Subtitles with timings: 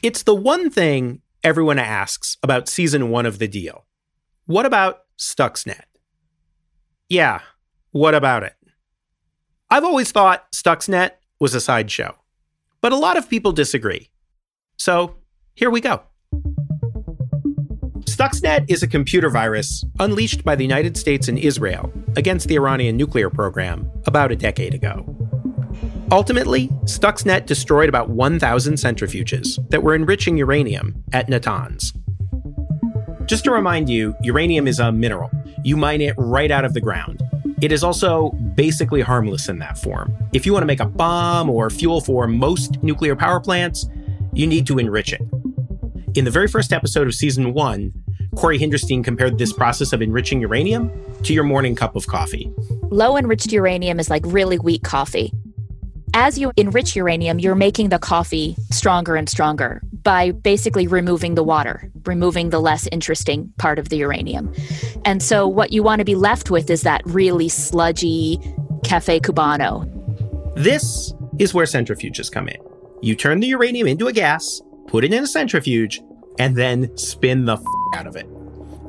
[0.00, 3.84] It's the one thing everyone asks about season one of the deal.
[4.46, 5.82] What about Stuxnet?
[7.08, 7.40] Yeah,
[7.90, 8.54] what about it?
[9.70, 12.16] I've always thought Stuxnet was a sideshow,
[12.80, 14.10] but a lot of people disagree.
[14.76, 15.16] So
[15.54, 16.02] here we go.
[18.04, 22.96] Stuxnet is a computer virus unleashed by the United States and Israel against the Iranian
[22.96, 25.27] nuclear program about a decade ago.
[26.10, 31.94] Ultimately, Stuxnet destroyed about 1,000 centrifuges that were enriching uranium at Natanz.
[33.26, 35.30] Just to remind you, uranium is a mineral.
[35.64, 37.22] You mine it right out of the ground.
[37.60, 40.14] It is also basically harmless in that form.
[40.32, 43.86] If you want to make a bomb or fuel for most nuclear power plants,
[44.32, 45.20] you need to enrich it.
[46.14, 47.92] In the very first episode of season one,
[48.34, 50.90] Corey Hinderstein compared this process of enriching uranium
[51.24, 52.50] to your morning cup of coffee.
[52.90, 55.32] Low enriched uranium is like really weak coffee.
[56.20, 61.44] As you enrich uranium, you're making the coffee stronger and stronger by basically removing the
[61.44, 64.52] water, removing the less interesting part of the uranium.
[65.04, 68.40] And so, what you want to be left with is that really sludgy
[68.82, 69.86] cafe cubano.
[70.56, 72.58] This is where centrifuges come in.
[73.00, 76.02] You turn the uranium into a gas, put it in a centrifuge,
[76.36, 78.26] and then spin the f- out of it.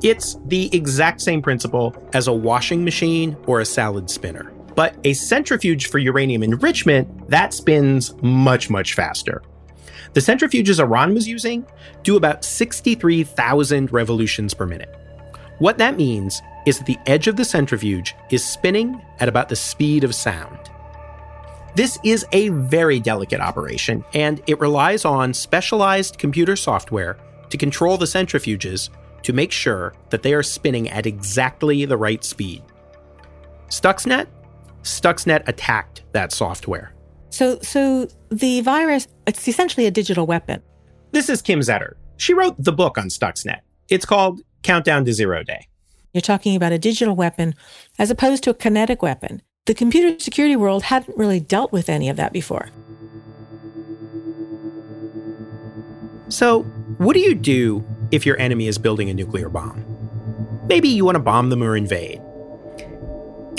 [0.02, 4.52] It's the exact same principle as a washing machine or a salad spinner.
[4.74, 9.42] But a centrifuge for uranium enrichment, that spins much, much faster.
[10.12, 11.64] The centrifuges Iran was using
[12.02, 14.94] do about 63,000 revolutions per minute.
[15.58, 19.56] What that means is that the edge of the centrifuge is spinning at about the
[19.56, 20.58] speed of sound.
[21.74, 27.16] This is a very delicate operation, and it relies on specialized computer software
[27.50, 28.90] to control the centrifuges
[29.22, 32.62] to make sure that they are spinning at exactly the right speed.
[33.68, 34.26] Stuxnet?
[34.82, 36.94] Stuxnet attacked that software.
[37.30, 40.62] So, so the virus, it's essentially a digital weapon.
[41.12, 41.94] This is Kim Zetter.
[42.16, 43.60] She wrote the book on Stuxnet.
[43.88, 45.68] It's called Countdown to Zero Day.
[46.12, 47.54] You're talking about a digital weapon
[47.98, 49.42] as opposed to a kinetic weapon.
[49.66, 52.70] The computer security world hadn't really dealt with any of that before.
[56.28, 56.62] So,
[56.98, 59.84] what do you do if your enemy is building a nuclear bomb?
[60.68, 62.20] Maybe you want to bomb them or invade.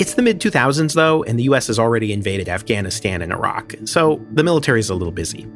[0.02, 4.20] It's the mid 2000s, though, and the US has already invaded Afghanistan and Iraq, so
[4.32, 5.46] the military is a little busy.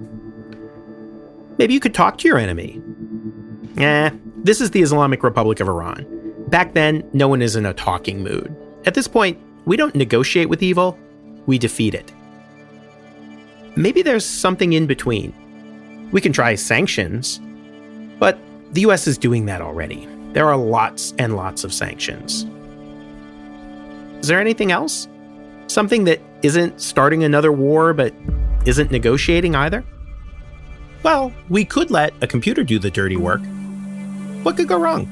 [1.58, 2.80] Maybe you could talk to your enemy.
[3.76, 4.10] Eh,
[4.44, 6.06] this is the Islamic Republic of Iran.
[6.46, 8.54] Back then, no one is in a talking mood.
[8.84, 10.96] At this point, we don't negotiate with evil,
[11.46, 12.12] we defeat it.
[13.74, 15.34] Maybe there's something in between.
[16.12, 17.40] We can try sanctions,
[18.20, 18.38] but
[18.70, 20.06] the US is doing that already.
[20.34, 22.46] There are lots and lots of sanctions.
[24.20, 25.08] Is there anything else?
[25.66, 28.14] Something that isn't starting another war but
[28.64, 29.84] isn't negotiating either?
[31.02, 33.40] Well, we could let a computer do the dirty work.
[34.42, 35.06] What could go wrong?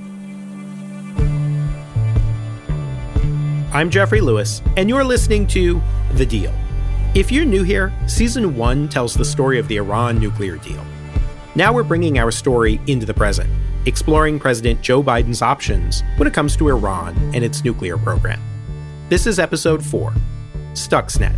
[3.72, 5.80] I'm Jeffrey Lewis, and you're listening to
[6.14, 6.52] The Deal.
[7.14, 10.84] If you're new here, season one tells the story of the Iran nuclear deal.
[11.54, 13.50] Now we're bringing our story into the present,
[13.86, 18.40] exploring President Joe Biden's options when it comes to Iran and its nuclear program.
[19.10, 20.14] This is episode 4
[20.72, 21.36] Stuxnet.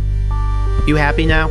[0.87, 1.49] You happy now?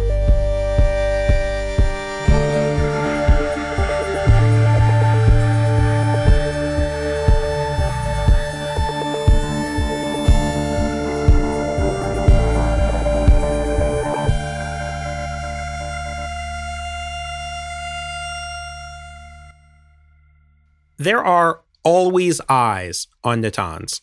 [20.96, 24.00] There are always eyes on Natanz.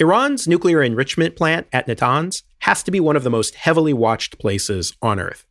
[0.00, 4.38] Iran's nuclear enrichment plant at Natanz has to be one of the most heavily watched
[4.38, 5.44] places on Earth.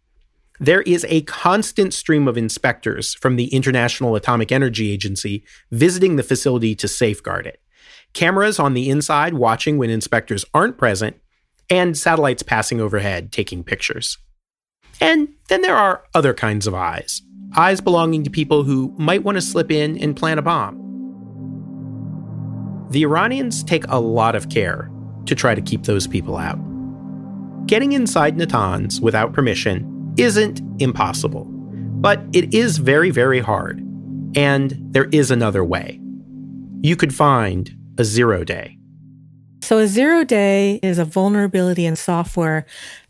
[0.59, 6.23] There is a constant stream of inspectors from the International Atomic Energy Agency visiting the
[6.23, 7.61] facility to safeguard it.
[8.13, 11.17] Cameras on the inside watching when inspectors aren't present,
[11.69, 14.17] and satellites passing overhead taking pictures.
[15.01, 17.21] And then there are other kinds of eyes
[17.55, 20.87] eyes belonging to people who might want to slip in and plant a bomb.
[22.89, 24.89] The Iranians take a lot of care
[25.25, 26.57] to try to keep those people out.
[27.68, 33.80] Getting inside Natanz without permission isn't impossible, but it is very, very hard.
[34.36, 36.00] And there is another way.
[36.81, 38.78] You could find a zero day.
[39.62, 42.66] So, a zero day is a vulnerability in software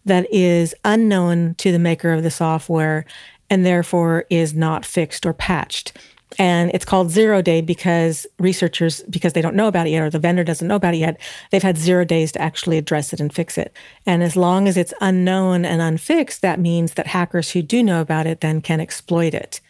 [0.06, 3.06] that is unknown to the maker of the software
[3.50, 5.96] and therefore is not fixed or patched.
[6.38, 10.10] And it's called zero day because researchers, because they don't know about it yet, or
[10.10, 11.19] the vendor doesn't know about it yet,
[11.51, 13.75] they've had zero days to actually address it and fix it.
[14.06, 18.01] And as long as it's unknown and unfixed, that means that hackers who do know
[18.01, 19.62] about it then can exploit it.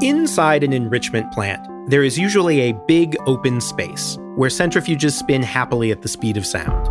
[0.00, 5.90] Inside an enrichment plant, there is usually a big open space where centrifuges spin happily
[5.90, 6.86] at the speed of sound.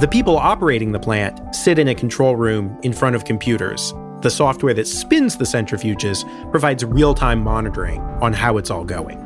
[0.00, 3.94] The people operating the plant sit in a control room in front of computers.
[4.22, 9.18] The software that spins the centrifuges provides real time monitoring on how it's all going.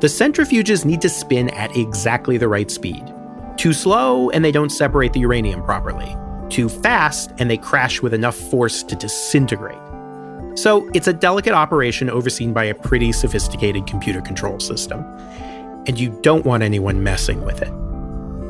[0.00, 3.12] The centrifuges need to spin at exactly the right speed.
[3.56, 6.16] Too slow, and they don't separate the uranium properly.
[6.48, 9.78] Too fast, and they crash with enough force to disintegrate.
[10.54, 15.00] So it's a delicate operation overseen by a pretty sophisticated computer control system.
[15.86, 17.72] And you don't want anyone messing with it.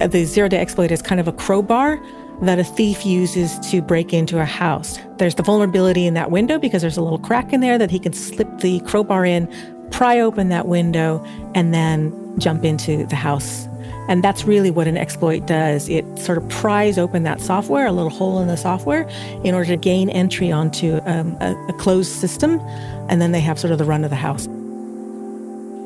[0.03, 2.01] Uh, the zero day exploit is kind of a crowbar
[2.43, 4.99] that a thief uses to break into a house.
[5.19, 7.99] There's the vulnerability in that window because there's a little crack in there that he
[7.99, 9.49] can slip the crowbar in,
[9.91, 11.25] pry open that window,
[11.55, 13.69] and then jump into the house
[14.09, 15.89] and that's really what an exploit does.
[15.89, 19.09] It sort of pries open that software, a little hole in the software,
[19.45, 22.61] in order to gain entry onto um, a, a closed system.
[23.09, 24.47] And then they have sort of the run of the house.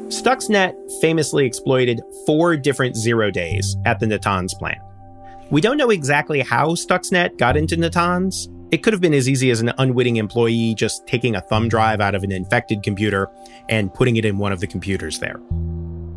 [0.08, 4.78] Stuxnet famously exploited four different zero days at the Natanz plant.
[5.50, 8.52] We don't know exactly how Stuxnet got into Natanz.
[8.72, 12.00] It could have been as easy as an unwitting employee just taking a thumb drive
[12.00, 13.30] out of an infected computer
[13.68, 15.40] and putting it in one of the computers there.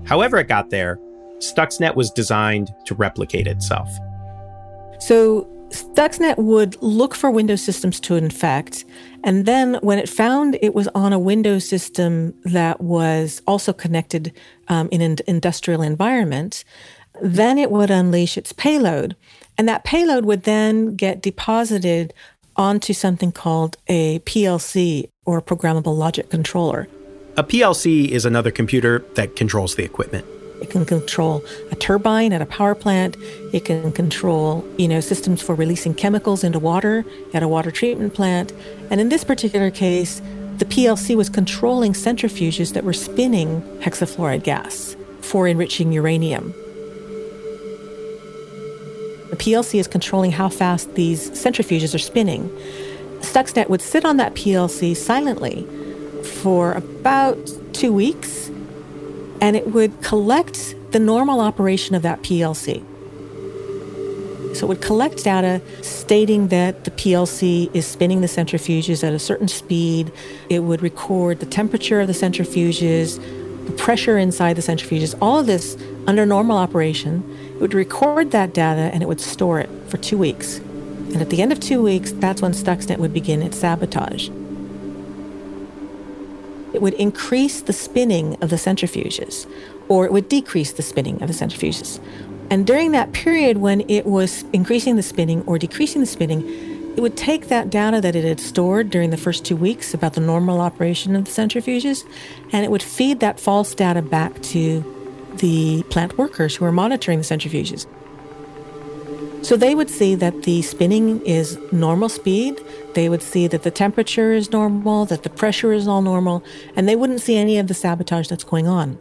[0.05, 0.97] However, it got there,
[1.37, 3.87] Stuxnet was designed to replicate itself.
[4.99, 8.85] So Stuxnet would look for Windows systems to infect.
[9.23, 14.33] And then when it found it was on a Windows system that was also connected
[14.69, 16.63] um, in an industrial environment,
[17.21, 19.15] then it would unleash its payload.
[19.57, 22.13] And that payload would then get deposited
[22.55, 26.87] onto something called a PLC or programmable logic controller.
[27.37, 30.25] A PLC is another computer that controls the equipment.
[30.61, 33.15] It can control a turbine at a power plant.
[33.53, 38.13] It can control, you know, systems for releasing chemicals into water at a water treatment
[38.13, 38.51] plant.
[38.89, 40.21] And in this particular case,
[40.57, 46.53] the PLC was controlling centrifuges that were spinning hexafluoride gas for enriching uranium.
[49.29, 52.49] The PLC is controlling how fast these centrifuges are spinning.
[53.19, 55.67] Stuxnet would sit on that PLC silently
[56.23, 57.37] for about
[57.73, 58.49] two weeks
[59.41, 62.83] and it would collect the normal operation of that PLC.
[64.55, 69.19] So it would collect data stating that the PLC is spinning the centrifuges at a
[69.19, 70.11] certain speed.
[70.49, 73.23] It would record the temperature of the centrifuges,
[73.65, 75.77] the pressure inside the centrifuges, all of this
[76.07, 77.23] under normal operation.
[77.59, 80.57] It would record that data and it would store it for two weeks.
[80.57, 84.29] And at the end of two weeks, that's when Stuxnet would begin its sabotage
[86.73, 89.47] it would increase the spinning of the centrifuges
[89.87, 91.99] or it would decrease the spinning of the centrifuges.
[92.49, 96.47] And during that period when it was increasing the spinning or decreasing the spinning,
[96.95, 100.13] it would take that data that it had stored during the first two weeks about
[100.13, 102.05] the normal operation of the centrifuges
[102.51, 104.83] and it would feed that false data back to
[105.39, 107.87] the plant workers who are monitoring the centrifuges.
[109.41, 112.61] So they would see that the spinning is normal speed.
[112.93, 116.43] They would see that the temperature is normal, that the pressure is all normal,
[116.75, 118.99] and they wouldn't see any of the sabotage that's going on.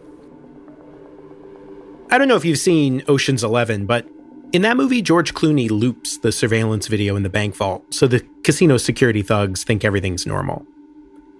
[2.10, 4.06] I don't know if you've seen Ocean's 11, but
[4.52, 8.24] in that movie, George Clooney loops the surveillance video in the bank vault so the
[8.44, 10.64] casino security thugs think everything's normal.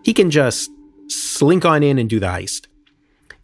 [0.02, 0.70] He can just
[1.06, 2.66] slink on in and do the heist.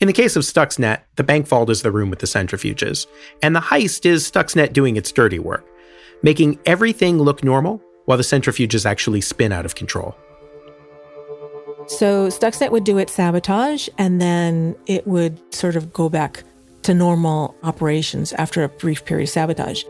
[0.01, 3.07] In the case of Stuxnet, the bank vault is the room with the centrifuges,
[3.43, 5.65] and the heist is Stuxnet doing its dirty work,
[6.23, 10.17] making everything look normal while the centrifuges actually spin out of control.
[11.87, 16.43] So Stuxnet would do its sabotage, and then it would sort of go back
[16.83, 19.85] to normal operations after a brief period of sabotage.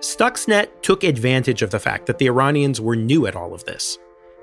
[0.00, 3.98] Stuxnet took advantage of the fact that the Iranians were new at all of this.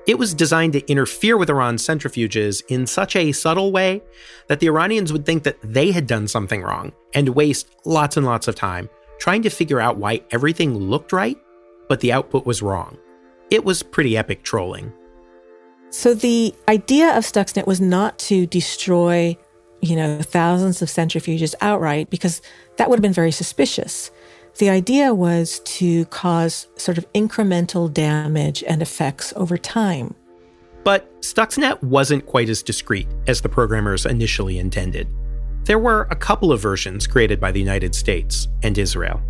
[0.06, 4.02] It was designed to interfere with Iran's centrifuges in such a subtle way
[4.48, 8.26] that the Iranians would think that they had done something wrong and waste lots and
[8.26, 11.38] lots of time trying to figure out why everything looked right,
[11.88, 12.98] but the output was wrong.
[13.50, 14.92] It was pretty epic trolling.
[15.88, 19.38] So the idea of Stuxnet was not to destroy,
[19.80, 22.42] you know, thousands of centrifuges outright because
[22.76, 24.10] that would have been very suspicious.
[24.58, 30.14] The idea was to cause sort of incremental damage and effects over time.
[30.84, 35.08] But Stuxnet wasn't quite as discreet as the programmers initially intended.
[35.64, 39.20] There were a couple of versions created by the United States and Israel.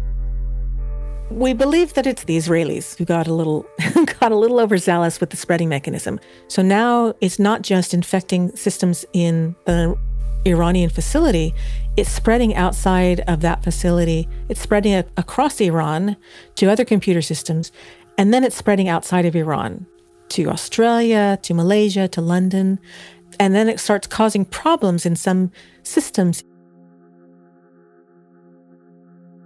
[1.31, 3.65] We believe that it's the Israelis who got a little
[4.21, 6.21] got a little overzealous with the spreading mechanism.
[6.49, 9.97] So now it's not just infecting systems in the
[10.47, 11.55] Iranian facility,
[11.97, 14.29] it's spreading outside of that facility.
[14.49, 16.17] It's spreading across Iran
[16.57, 17.73] to other computer systems,
[18.19, 19.87] and then it's spreading outside of Iran
[20.31, 22.79] to Australia, to Malaysia, to London.
[23.39, 25.51] And then it starts causing problems in some
[25.83, 26.43] systems.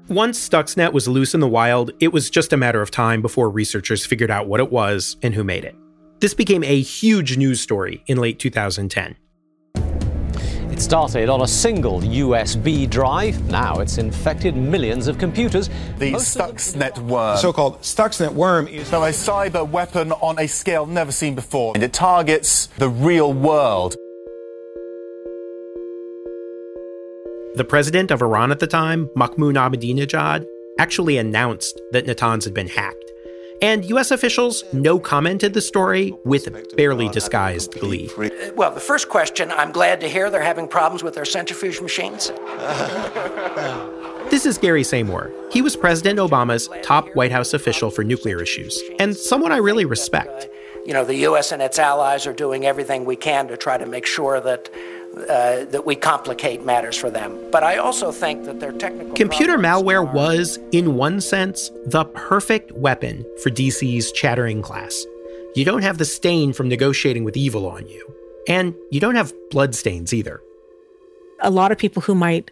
[0.09, 3.51] Once Stuxnet was loose in the wild, it was just a matter of time before
[3.51, 5.77] researchers figured out what it was and who made it.
[6.21, 9.17] This became a huge news story in late 2010.
[10.79, 13.51] It started on a single USB drive.
[13.51, 15.71] Now it's infected millions of computers.
[15.99, 17.35] The Stuxnet worm.
[17.35, 21.73] The so-called Stuxnet worm is now a cyber weapon on a scale never seen before.
[21.75, 23.97] And it targets the real world.
[27.57, 30.47] The president of Iran at the time, Mahmoud Ahmadinejad,
[30.79, 33.08] actually announced that Natanz had been hacked.
[33.61, 34.11] And U.S.
[34.11, 38.09] officials no commented the story with barely disguised glee.
[38.17, 41.81] Uh, well, the first question I'm glad to hear they're having problems with their centrifuge
[41.81, 42.31] machines.
[44.31, 45.33] This is Gary Samore.
[45.51, 49.87] He was President Obama's top White House official for nuclear issues, and someone I really
[49.87, 50.49] respect.
[50.85, 51.51] You know, the U.S.
[51.51, 54.71] and its allies are doing everything we can to try to make sure that
[55.17, 57.39] uh, that we complicate matters for them.
[57.51, 60.13] But I also think that their technical computer malware are...
[60.13, 65.05] was, in one sense, the perfect weapon for DC's chattering class.
[65.55, 68.15] You don't have the stain from negotiating with evil on you,
[68.47, 70.41] and you don't have bloodstains either.
[71.41, 72.51] A lot of people who might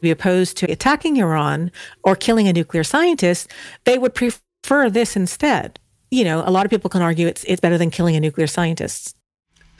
[0.00, 1.70] be opposed to attacking Iran
[2.02, 3.50] or killing a nuclear scientist,
[3.84, 5.78] they would prefer this instead.
[6.10, 8.46] You know, a lot of people can argue it's it's better than killing a nuclear
[8.46, 9.14] scientist.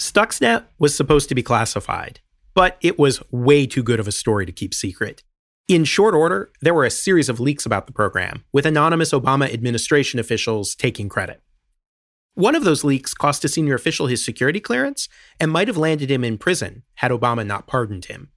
[0.00, 2.21] Stuxnet was supposed to be classified,
[2.54, 5.23] but it was way too good of a story to keep secret.
[5.69, 9.52] In short order, there were a series of leaks about the program, with anonymous Obama
[9.52, 11.42] administration officials taking credit.
[12.33, 15.07] One of those leaks cost a senior official his security clearance
[15.38, 18.30] and might have landed him in prison had Obama not pardoned him.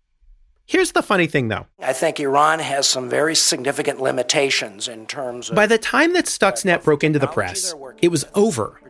[0.65, 1.67] Here's the funny thing, though.
[1.79, 5.55] I think Iran has some very significant limitations in terms of.
[5.55, 8.82] By the time that Stuxnet broke into the press, it was over.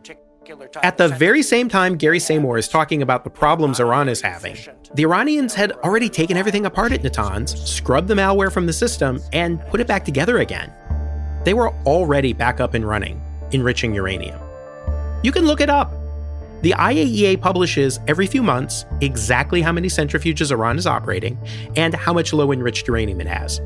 [0.84, 4.58] At the very same time Gary Samore is talking about the problems Iran is having,
[4.94, 9.20] the Iranians had already taken everything apart at Natanz, scrubbed the malware from the system,
[9.32, 10.74] and put it back together again.
[11.44, 13.22] They were already back up and running,
[13.52, 14.40] enriching uranium.
[15.24, 15.94] You can look it up.
[16.62, 21.38] The IAEA publishes every few months exactly how many centrifuges Iran is operating
[21.76, 23.60] and how much low enriched uranium it has.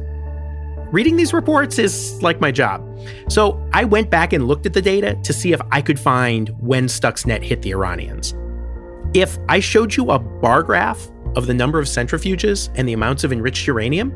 [0.91, 2.81] Reading these reports is like my job.
[3.27, 6.49] So I went back and looked at the data to see if I could find
[6.59, 8.33] when Stuxnet hit the Iranians.
[9.13, 13.25] If I showed you a bar graph of the number of centrifuges and the amounts
[13.25, 14.13] of enriched uranium,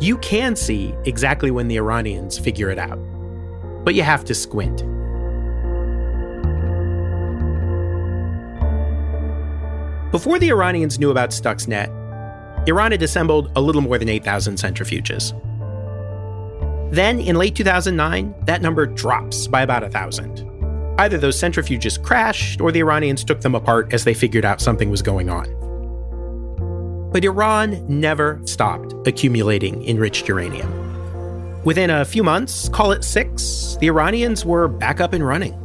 [0.00, 2.98] you can see exactly when the Iranians figure it out.
[3.84, 4.78] But you have to squint.
[10.10, 11.88] Before the Iranians knew about Stuxnet,
[12.66, 15.38] Iran had assembled a little more than 8,000 centrifuges.
[16.94, 20.48] Then, in late 2009, that number drops by about a thousand.
[21.00, 24.90] Either those centrifuges crashed or the Iranians took them apart as they figured out something
[24.90, 25.50] was going on.
[27.10, 31.62] But Iran never stopped accumulating enriched uranium.
[31.64, 35.58] Within a few months, call it six, the Iranians were back up and running.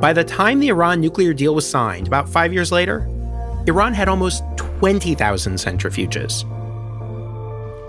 [0.00, 3.06] By the time the Iran nuclear deal was signed, about five years later,
[3.66, 6.48] Iran had almost 20,000 centrifuges.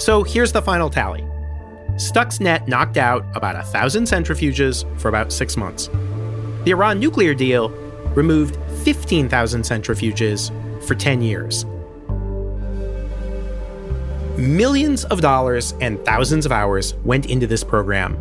[0.01, 1.25] So here's the final tally
[1.95, 5.89] Stuxnet knocked out about a thousand centrifuges for about six months.
[6.63, 7.69] The Iran nuclear deal
[8.15, 10.51] removed 15,000 centrifuges
[10.83, 11.65] for 10 years.
[14.37, 18.17] Millions of dollars and thousands of hours went into this program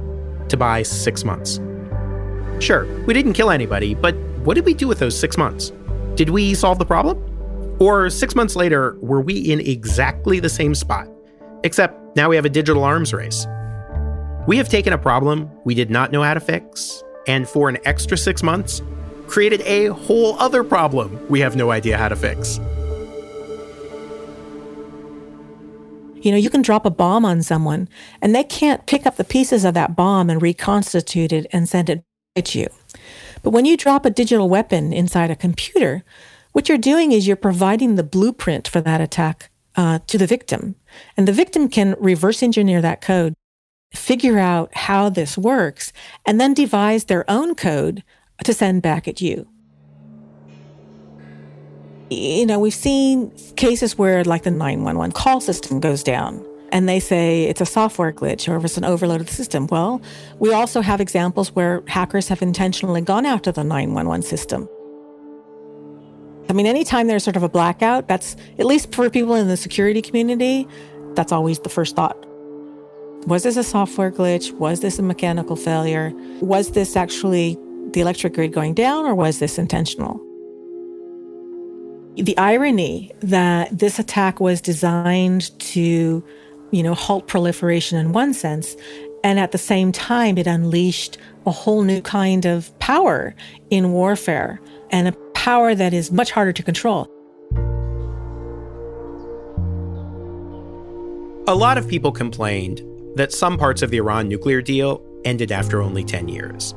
[0.49, 1.59] to buy six months.
[2.62, 4.14] Sure, we didn't kill anybody, but
[4.45, 5.73] what did we do with those six months?
[6.14, 7.19] Did we solve the problem?
[7.81, 11.09] Or six months later, were we in exactly the same spot?
[11.64, 13.47] Except now we have a digital arms race.
[14.45, 17.79] We have taken a problem we did not know how to fix, and for an
[17.85, 18.83] extra six months,
[19.29, 22.59] created a whole other problem we have no idea how to fix.
[26.21, 27.89] You know, you can drop a bomb on someone,
[28.21, 31.89] and they can't pick up the pieces of that bomb and reconstitute it and send
[31.89, 32.03] it
[32.35, 32.67] at you.
[33.45, 36.03] But when you drop a digital weapon inside a computer,
[36.51, 40.75] what you're doing is you're providing the blueprint for that attack uh, to the victim.
[41.17, 43.35] And the victim can reverse engineer that code
[43.95, 45.93] figure out how this works,
[46.27, 48.03] and then devise their own code
[48.45, 49.49] to send back at you.
[52.11, 57.01] You know, we've seen cases where, like, the 911 call system goes down and they
[57.01, 59.67] say it's a software glitch or it's an overloaded system.
[59.69, 60.03] Well,
[60.39, 64.69] we also have examples where hackers have intentionally gone after the 911 system.
[66.49, 69.57] I mean, anytime there's sort of a blackout, that's at least for people in the
[69.57, 70.67] security community,
[71.15, 72.27] that's always the first thought.
[73.26, 74.52] Was this a software glitch?
[74.55, 76.12] Was this a mechanical failure?
[76.41, 77.57] Was this actually
[77.93, 80.21] the electric grid going down or was this intentional?
[82.17, 86.25] The irony that this attack was designed to,
[86.73, 88.76] you know, halt proliferation in one sense,
[89.23, 93.37] and at the same time, it unleashed a whole new kind of power
[93.71, 94.61] in warfare
[94.91, 97.09] and a power that is much harder to control.
[101.47, 102.83] A lot of people complained
[103.16, 106.75] that some parts of the Iran nuclear deal ended after only 10 years.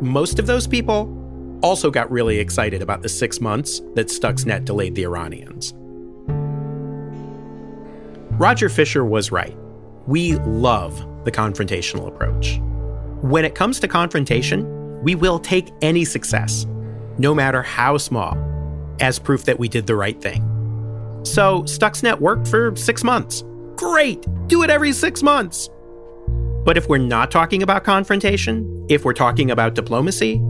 [0.00, 1.20] Most of those people
[1.62, 5.72] also got really excited about the six months that Stuxnet delayed the Iranians.
[8.38, 9.56] Roger Fisher was right.
[10.06, 12.58] We love the confrontational approach.
[13.22, 16.66] When it comes to confrontation, we will take any success,
[17.16, 18.36] no matter how small,
[19.00, 20.42] as proof that we did the right thing.
[21.22, 23.44] So, Stuxnet worked for six months.
[23.76, 24.26] Great!
[24.48, 25.70] Do it every six months!
[26.64, 30.40] But if we're not talking about confrontation, if we're talking about diplomacy,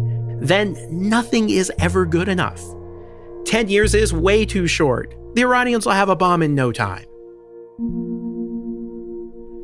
[0.41, 2.63] then nothing is ever good enough.
[3.47, 5.15] 10 years is way too short.
[5.35, 7.07] The Iranians will have a bomb in no time.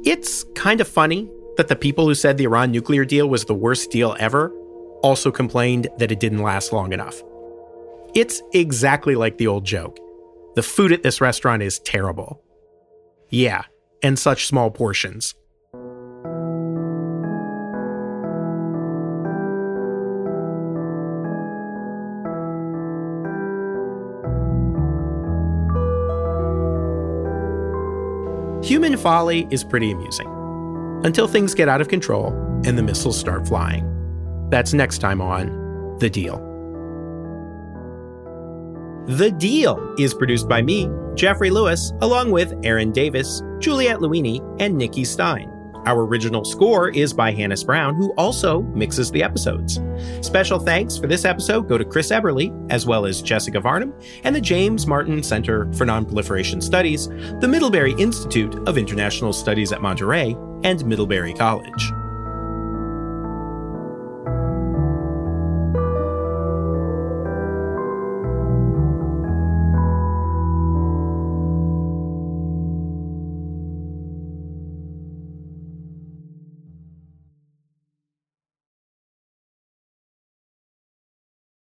[0.04, 3.54] It's kind of funny that the people who said the Iran nuclear deal was the
[3.54, 4.50] worst deal ever
[5.02, 7.22] also complained that it didn't last long enough.
[8.14, 9.98] It's exactly like the old joke
[10.56, 12.42] the food at this restaurant is terrible.
[13.28, 13.64] Yeah,
[14.02, 15.34] and such small portions.
[28.70, 30.28] Human folly is pretty amusing.
[31.02, 32.28] Until things get out of control
[32.64, 33.84] and the missiles start flying.
[34.48, 36.36] That's next time on The Deal.
[39.08, 44.78] The Deal is produced by me, Jeffrey Lewis, along with Aaron Davis, Juliette Luini, and
[44.78, 45.50] Nikki Stein.
[45.90, 49.80] Our original score is by Hannis Brown, who also mixes the episodes.
[50.20, 53.92] Special thanks for this episode go to Chris Eberly, as well as Jessica Varnum,
[54.22, 57.08] and the James Martin Center for Nonproliferation Studies,
[57.40, 61.90] the Middlebury Institute of International Studies at Monterey, and Middlebury College.